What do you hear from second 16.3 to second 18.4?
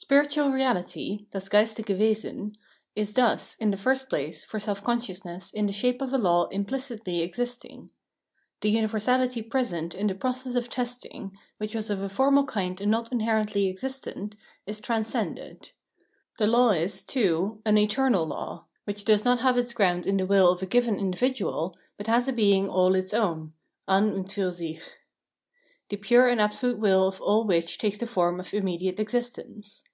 The law is, too, an eternal